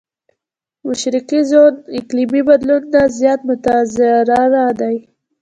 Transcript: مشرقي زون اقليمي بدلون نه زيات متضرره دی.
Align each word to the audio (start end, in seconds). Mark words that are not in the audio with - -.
مشرقي 0.87 1.39
زون 1.49 1.73
اقليمي 1.99 2.41
بدلون 2.49 2.81
نه 2.93 3.01
زيات 3.17 3.39
متضرره 3.49 4.65
دی. 4.79 4.95